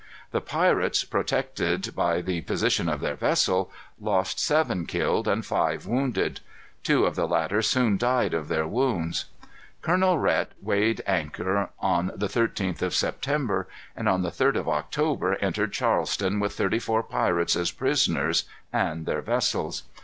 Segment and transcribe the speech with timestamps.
[0.31, 6.39] The pirates, protected by the position of their vessel, lost seven killed, and five wounded.
[6.81, 9.25] Two of the latter soon died of their wounds.
[9.83, 15.35] Colonel Rhet weighed anchor on the 13th of September, and on the 3d of October
[15.35, 19.83] entered Charleston with thirty four pirates as prisoners, and their vessels.